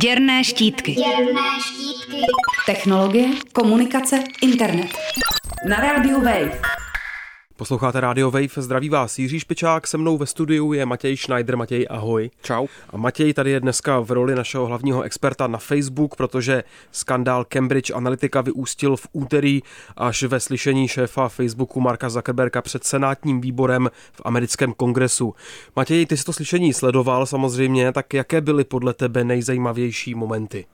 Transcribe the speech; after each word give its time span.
Děrné 0.00 0.44
štítky. 0.44 0.92
Děrné 0.92 1.40
štítky. 1.60 2.20
Technologie, 2.66 3.28
komunikace, 3.52 4.24
internet. 4.42 4.90
Na 5.68 5.76
rádiu 5.76 6.20
Wave. 6.20 6.60
Posloucháte 7.62 8.00
Radio 8.00 8.30
Wave, 8.30 8.48
zdraví 8.56 8.88
vás 8.88 9.18
Jiří 9.18 9.40
Špičák, 9.40 9.86
se 9.86 9.98
mnou 9.98 10.18
ve 10.18 10.26
studiu 10.26 10.72
je 10.72 10.86
Matěj 10.86 11.16
Schneider. 11.16 11.56
Matěj, 11.56 11.86
ahoj. 11.90 12.30
Čau. 12.42 12.66
A 12.90 12.96
Matěj 12.96 13.34
tady 13.34 13.50
je 13.50 13.60
dneska 13.60 14.00
v 14.00 14.10
roli 14.10 14.34
našeho 14.34 14.66
hlavního 14.66 15.02
experta 15.02 15.46
na 15.46 15.58
Facebook, 15.58 16.16
protože 16.16 16.64
skandál 16.92 17.44
Cambridge 17.44 17.90
Analytica 17.90 18.40
vyústil 18.40 18.96
v 18.96 19.06
úterý 19.12 19.62
až 19.96 20.22
ve 20.22 20.40
slyšení 20.40 20.88
šéfa 20.88 21.28
Facebooku 21.28 21.80
Marka 21.80 22.10
Zuckerberga 22.10 22.62
před 22.62 22.84
senátním 22.84 23.40
výborem 23.40 23.90
v 24.12 24.22
americkém 24.24 24.72
kongresu. 24.72 25.34
Matěj, 25.76 26.06
ty 26.06 26.16
jsi 26.16 26.24
to 26.24 26.32
slyšení 26.32 26.72
sledoval 26.72 27.26
samozřejmě, 27.26 27.92
tak 27.92 28.14
jaké 28.14 28.40
byly 28.40 28.64
podle 28.64 28.94
tebe 28.94 29.24
nejzajímavější 29.24 30.14
momenty? 30.14 30.64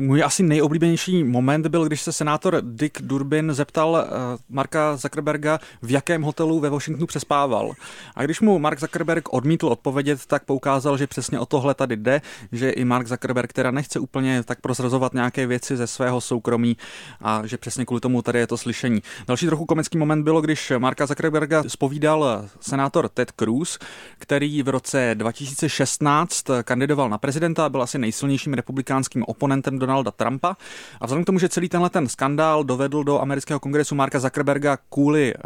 Můj 0.00 0.24
asi 0.24 0.42
nejoblíbenější 0.42 1.24
moment 1.24 1.66
byl, 1.66 1.86
když 1.86 2.02
se 2.02 2.12
senátor 2.12 2.60
Dick 2.62 3.02
Durbin 3.02 3.54
zeptal 3.54 3.90
uh, 3.90 4.40
Marka 4.48 4.96
Zuckerberga, 4.96 5.60
v 5.82 5.90
jakém 5.90 6.22
hotelu 6.28 6.60
ve 6.60 6.70
Washingtonu 6.70 7.06
přespával. 7.06 7.72
A 8.14 8.24
když 8.24 8.40
mu 8.40 8.58
Mark 8.58 8.80
Zuckerberg 8.80 9.32
odmítl 9.32 9.66
odpovědět, 9.66 10.26
tak 10.26 10.44
poukázal, 10.44 10.96
že 10.96 11.06
přesně 11.06 11.40
o 11.40 11.46
tohle 11.46 11.74
tady 11.74 11.96
jde, 11.96 12.20
že 12.52 12.70
i 12.70 12.84
Mark 12.84 13.06
Zuckerberg 13.06 13.52
teda 13.52 13.70
nechce 13.70 13.98
úplně 13.98 14.42
tak 14.42 14.60
prozrazovat 14.60 15.14
nějaké 15.14 15.46
věci 15.46 15.76
ze 15.76 15.86
svého 15.86 16.20
soukromí 16.20 16.76
a 17.22 17.46
že 17.46 17.56
přesně 17.56 17.84
kvůli 17.84 18.00
tomu 18.00 18.22
tady 18.22 18.38
je 18.38 18.46
to 18.46 18.56
slyšení. 18.56 19.02
Další 19.26 19.46
trochu 19.46 19.64
komický 19.64 19.98
moment 19.98 20.22
bylo, 20.22 20.40
když 20.40 20.72
Marka 20.78 21.06
Zuckerberga 21.06 21.62
spovídal 21.66 22.44
senátor 22.60 23.08
Ted 23.08 23.32
Cruz, 23.32 23.78
který 24.18 24.62
v 24.62 24.68
roce 24.68 25.14
2016 25.14 26.44
kandidoval 26.62 27.08
na 27.08 27.18
prezidenta 27.18 27.64
a 27.64 27.68
byl 27.68 27.82
asi 27.82 27.98
nejsilnějším 27.98 28.54
republikánským 28.54 29.24
oponentem 29.24 29.78
Donalda 29.78 30.10
Trumpa. 30.10 30.56
A 31.00 31.06
vzhledem 31.06 31.24
k 31.24 31.26
tomu, 31.26 31.38
že 31.38 31.48
celý 31.48 31.68
tenhle 31.68 31.90
ten 31.90 32.08
skandál 32.08 32.64
dovedl 32.64 33.04
do 33.04 33.20
amerického 33.20 33.60
kongresu 33.60 33.94
Marka 33.94 34.20
Zuckerberga 34.20 34.78
kvůli 34.90 35.34
uh, 35.34 35.42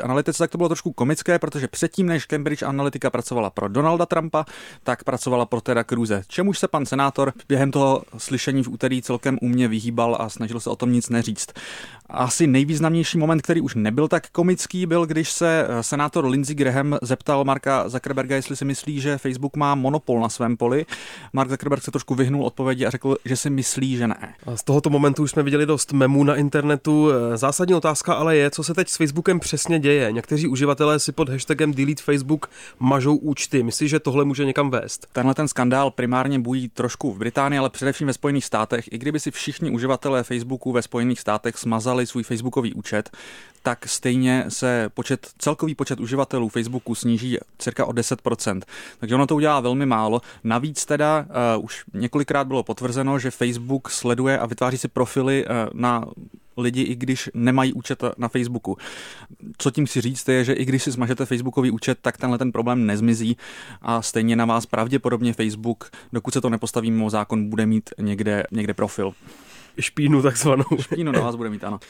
Cambridge 0.00 0.04
Analytica, 0.04 0.44
tak 0.44 0.50
to 0.50 0.58
bylo 0.58 0.68
trošku 0.68 0.92
komické, 0.92 1.38
protože 1.38 1.68
předtím, 1.68 2.06
než 2.06 2.26
Cambridge 2.26 2.62
Analytica 2.62 3.10
pracovala 3.10 3.50
pro 3.50 3.68
Donalda 3.68 4.06
Trumpa, 4.06 4.44
tak 4.82 5.04
pracovala 5.04 5.46
pro 5.46 5.60
Teda 5.60 5.84
Cruze. 5.84 6.22
Čemuž 6.26 6.58
se 6.58 6.68
pan 6.68 6.86
senátor 6.86 7.32
během 7.48 7.70
toho 7.70 8.02
slyšení 8.18 8.62
v 8.62 8.68
úterý 8.68 9.02
celkem 9.02 9.38
umně 9.42 9.68
vyhýbal 9.68 10.16
a 10.20 10.28
snažil 10.28 10.60
se 10.60 10.70
o 10.70 10.76
tom 10.76 10.92
nic 10.92 11.08
neříct. 11.08 11.52
Asi 12.12 12.46
nejvýznamnější 12.46 13.18
moment, 13.18 13.42
který 13.42 13.60
už 13.60 13.74
nebyl 13.74 14.08
tak 14.08 14.30
komický, 14.30 14.86
byl, 14.86 15.06
když 15.06 15.30
se 15.30 15.66
eh, 15.68 15.82
senátor 15.82 16.26
Lindsey 16.26 16.54
Graham 16.54 16.98
zeptal 17.02 17.44
Marka 17.44 17.88
Zuckerberga, 17.88 18.36
jestli 18.36 18.56
si 18.56 18.64
myslí, 18.64 19.00
že 19.00 19.18
Facebook 19.18 19.56
má 19.56 19.74
monopol 19.74 20.20
na 20.20 20.28
svém 20.28 20.56
poli. 20.56 20.86
Mark 21.32 21.50
Zuckerberg 21.50 21.82
se 21.82 21.90
trošku 21.90 22.14
vyhnul 22.14 22.44
odpovědi 22.44 22.86
a 22.86 22.90
řekl, 22.90 23.16
že 23.24 23.36
si 23.36 23.50
myslí, 23.50 23.96
že 23.96 24.08
ne. 24.08 24.34
A 24.46 24.56
z 24.56 24.64
tohoto 24.64 24.90
momentu 24.90 25.22
už 25.22 25.30
jsme 25.30 25.42
viděli 25.42 25.66
dost 25.66 25.92
memů 25.92 26.24
na 26.24 26.36
internetu. 26.36 27.08
Zásadní 27.34 27.74
otázka 27.74 28.14
ale 28.14 28.36
je, 28.36 28.50
co 28.50 28.64
se 28.64 28.74
teď 28.74 28.88
s 28.88 28.96
Facebookem 28.96 29.40
přesně 29.40 29.78
děje. 29.78 30.12
Někteří 30.12 30.48
uživatelé 30.48 30.98
si 30.98 31.12
pod 31.12 31.28
hashtagem 31.28 31.74
Delete 31.74 32.02
Facebook 32.02 32.50
mažou 32.78 33.16
účty. 33.16 33.62
Myslíš, 33.62 33.90
že 33.90 34.00
tohle 34.00 34.24
může 34.24 34.44
někam 34.44 34.70
vést? 34.70 35.06
Tenhle 35.12 35.34
ten 35.34 35.48
skandál 35.48 35.90
primárně 35.90 36.38
bují 36.38 36.68
trošku 36.68 37.12
v 37.12 37.18
Británii, 37.18 37.58
ale 37.58 37.70
především 37.70 38.06
ve 38.06 38.12
Spojených 38.12 38.44
státech. 38.44 38.92
I 38.92 38.98
kdyby 38.98 39.20
si 39.20 39.30
všichni 39.30 39.70
uživatelé 39.70 40.22
Facebooku 40.22 40.72
ve 40.72 40.82
Spojených 40.82 41.20
státech 41.20 41.56
smazali 41.56 41.99
svůj 42.06 42.22
Facebookový 42.22 42.74
účet, 42.74 43.10
tak 43.62 43.88
stejně 43.88 44.44
se 44.48 44.90
počet, 44.94 45.28
celkový 45.38 45.74
počet 45.74 46.00
uživatelů 46.00 46.48
Facebooku 46.48 46.94
sníží 46.94 47.38
cirka 47.58 47.86
o 47.86 47.92
10%. 47.92 48.60
Takže 48.98 49.14
ono 49.14 49.26
to 49.26 49.36
udělá 49.36 49.60
velmi 49.60 49.86
málo. 49.86 50.20
Navíc 50.44 50.84
teda 50.86 51.26
uh, 51.56 51.64
už 51.64 51.84
několikrát 51.94 52.46
bylo 52.46 52.62
potvrzeno, 52.62 53.18
že 53.18 53.30
Facebook 53.30 53.90
sleduje 53.90 54.38
a 54.38 54.46
vytváří 54.46 54.78
si 54.78 54.88
profily 54.88 55.44
uh, 55.44 55.80
na 55.80 56.04
lidi, 56.56 56.82
i 56.82 56.94
když 56.94 57.30
nemají 57.34 57.72
účet 57.72 58.02
na 58.18 58.28
Facebooku. 58.28 58.76
Co 59.58 59.70
tím 59.70 59.86
si 59.86 60.00
říct 60.00 60.28
je, 60.28 60.44
že 60.44 60.52
i 60.52 60.64
když 60.64 60.82
si 60.82 60.90
zmažete 60.90 61.26
Facebookový 61.26 61.70
účet, 61.70 61.98
tak 62.02 62.16
tenhle 62.16 62.38
ten 62.38 62.52
problém 62.52 62.86
nezmizí 62.86 63.36
a 63.82 64.02
stejně 64.02 64.36
na 64.36 64.44
vás 64.44 64.66
pravděpodobně 64.66 65.32
Facebook, 65.32 65.90
dokud 66.12 66.34
se 66.34 66.40
to 66.40 66.50
nepostaví 66.50 66.90
mimo 66.90 67.10
zákon, 67.10 67.48
bude 67.48 67.66
mít 67.66 67.90
někde, 67.98 68.44
někde 68.50 68.74
profil. 68.74 69.12
Špínu 69.82 70.22
takzvanou. 70.22 70.64
Špínu 70.80 71.12
na 71.12 71.20
vás 71.20 71.34
bude 71.34 71.50
mít, 71.50 71.64
ano. 71.64 71.80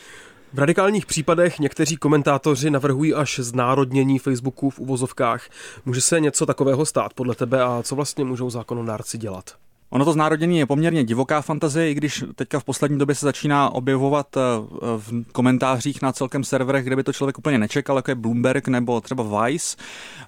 V 0.53 0.59
radikálních 0.59 1.06
případech 1.06 1.59
někteří 1.59 1.97
komentátoři 1.97 2.71
navrhují 2.71 3.15
až 3.15 3.39
znárodnění 3.39 4.19
Facebooku 4.19 4.71
v 4.71 4.78
uvozovkách. 4.78 5.49
Může 5.84 6.01
se 6.01 6.21
něco 6.21 6.47
takového 6.47 6.87
stát 6.87 7.15
podle 7.15 7.34
tebe 7.34 7.62
a 7.62 7.83
co 7.83 7.97
vlastně 7.97 8.25
můžou 8.25 8.51
zákonodárci 8.51 9.19
dělat? 9.19 9.56
Ono 9.91 10.05
to 10.05 10.12
znárodnění 10.12 10.59
je 10.59 10.67
poměrně 10.67 11.05
divoká 11.05 11.43
fantazie, 11.43 11.91
i 11.91 11.95
když 11.95 12.25
teďka 12.34 12.61
v 12.61 12.65
poslední 12.65 12.99
době 12.99 13.15
se 13.15 13.27
začíná 13.27 13.71
objevovat 13.71 14.37
eh, 14.37 14.41
v 14.81 15.25
komentářích 15.33 16.03
na 16.03 16.12
celkem 16.12 16.45
serverech, 16.45 16.84
kde 16.84 16.97
by 16.97 17.03
to 17.03 17.12
člověk 17.12 17.39
úplně 17.39 17.59
nečekal, 17.59 17.97
jako 17.97 18.11
je 18.11 18.15
Bloomberg 18.15 18.69
nebo 18.69 19.01
třeba 19.01 19.45
Vice. 19.45 19.77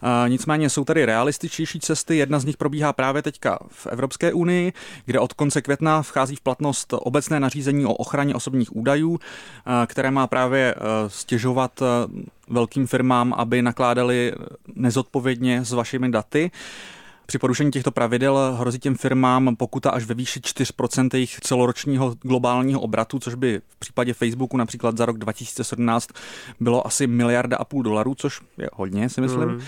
Eh, 0.02 0.28
nicméně 0.28 0.70
jsou 0.70 0.84
tady 0.84 1.04
realističtější 1.04 1.80
cesty. 1.80 2.16
Jedna 2.16 2.38
z 2.38 2.44
nich 2.44 2.56
probíhá 2.56 2.92
právě 2.92 3.22
teďka 3.22 3.58
v 3.68 3.86
Evropské 3.86 4.32
unii, 4.32 4.72
kde 5.04 5.20
od 5.20 5.32
konce 5.32 5.62
května 5.62 6.02
vchází 6.02 6.36
v 6.36 6.40
platnost 6.40 6.94
obecné 6.96 7.40
nařízení 7.40 7.86
o 7.86 7.92
ochraně 7.92 8.34
osobních 8.34 8.76
údajů, 8.76 9.18
eh, 9.18 9.86
které 9.86 10.10
má 10.10 10.26
právě 10.26 10.74
stěžovat 11.06 11.82
velkým 12.48 12.86
firmám, 12.86 13.34
aby 13.36 13.62
nakládali 13.62 14.32
nezodpovědně 14.74 15.64
s 15.64 15.72
vašimi 15.72 16.08
daty. 16.08 16.50
Při 17.26 17.38
porušení 17.38 17.70
těchto 17.70 17.90
pravidel 17.90 18.56
hrozí 18.58 18.78
těm 18.78 18.94
firmám 18.94 19.56
pokuta 19.56 19.90
až 19.90 20.04
ve 20.04 20.14
výši 20.14 20.40
4% 20.40 21.08
jejich 21.12 21.40
celoročního 21.40 22.14
globálního 22.22 22.80
obratu, 22.80 23.18
což 23.18 23.34
by 23.34 23.60
v 23.68 23.76
případě 23.76 24.14
Facebooku 24.14 24.56
například 24.56 24.96
za 24.96 25.06
rok 25.06 25.18
2017 25.18 26.08
bylo 26.60 26.86
asi 26.86 27.06
miliarda 27.06 27.56
a 27.56 27.64
půl 27.64 27.82
dolarů, 27.82 28.14
což 28.14 28.40
je 28.58 28.68
hodně, 28.72 29.08
si 29.08 29.20
myslím. 29.20 29.48
Mm. 29.48 29.60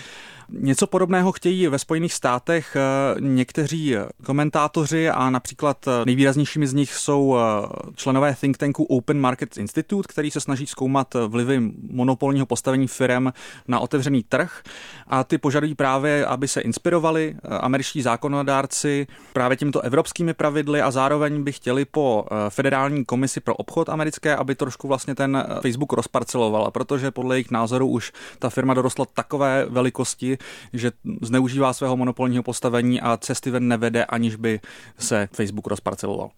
Něco 0.49 0.87
podobného 0.87 1.31
chtějí 1.31 1.67
ve 1.67 1.79
Spojených 1.79 2.13
státech 2.13 2.75
eh, 2.75 3.21
někteří 3.21 3.95
komentátoři 4.25 5.09
a 5.09 5.29
například 5.29 5.87
eh, 5.87 5.91
nejvýraznějšími 6.05 6.67
z 6.67 6.73
nich 6.73 6.93
jsou 6.93 7.37
eh, 7.37 7.67
členové 7.95 8.35
think 8.41 8.57
tanku 8.57 8.83
Open 8.83 9.19
Market 9.19 9.57
Institute, 9.57 10.07
který 10.07 10.31
se 10.31 10.39
snaží 10.39 10.65
zkoumat 10.65 11.15
vlivy 11.27 11.71
monopolního 11.91 12.45
postavení 12.45 12.87
firm 12.87 13.27
na 13.67 13.79
otevřený 13.79 14.23
trh. 14.23 14.61
A 15.07 15.23
ty 15.23 15.37
požadují 15.37 15.75
právě, 15.75 16.25
aby 16.25 16.47
se 16.47 16.61
inspirovali 16.61 17.35
američtí 17.59 18.01
zákonodárci 18.01 19.07
právě 19.33 19.57
těmito 19.57 19.81
evropskými 19.81 20.33
pravidly 20.33 20.81
a 20.81 20.91
zároveň 20.91 21.43
by 21.43 21.51
chtěli 21.51 21.85
po 21.85 22.25
federální 22.49 23.05
komisi 23.05 23.39
pro 23.39 23.55
obchod 23.55 23.89
americké, 23.89 24.35
aby 24.35 24.55
trošku 24.55 24.87
vlastně 24.87 25.15
ten 25.15 25.43
Facebook 25.61 25.93
rozparceloval, 25.93 26.71
protože 26.71 27.11
podle 27.11 27.35
jejich 27.35 27.51
názoru 27.51 27.87
už 27.87 28.11
ta 28.39 28.49
firma 28.49 28.73
dorostla 28.73 29.05
takové 29.13 29.65
velikosti, 29.69 30.34
že 30.73 30.91
zneužívá 31.21 31.73
svého 31.73 31.97
monopolního 31.97 32.43
postavení 32.43 33.01
a 33.01 33.17
cesty 33.17 33.51
ven 33.51 33.67
nevede, 33.67 34.05
aniž 34.05 34.35
by 34.35 34.59
se 34.97 35.29
Facebook 35.31 35.67
rozparceloval. 35.67 36.29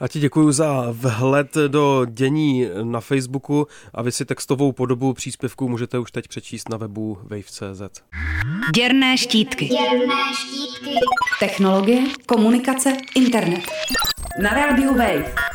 A 0.00 0.08
ti 0.08 0.20
děkuji 0.20 0.52
za 0.52 0.86
vhled 0.90 1.54
do 1.68 2.06
dění 2.10 2.66
na 2.82 3.00
Facebooku 3.00 3.66
a 3.94 4.02
vy 4.02 4.12
si 4.12 4.24
textovou 4.24 4.72
podobu 4.72 5.14
příspěvku 5.14 5.68
můžete 5.68 5.98
už 5.98 6.12
teď 6.12 6.28
přečíst 6.28 6.68
na 6.68 6.76
webu 6.76 7.18
wave.cz. 7.22 8.02
Děrné 8.74 9.18
štítky. 9.18 9.64
Děrné 9.64 10.22
štítky. 10.34 10.90
Technologie, 11.40 12.04
komunikace, 12.26 12.96
internet. 13.16 13.60
Na 14.42 14.50
rádiu 14.50 14.94
Wave. 14.94 15.51